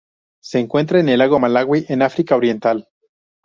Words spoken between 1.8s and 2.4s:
en África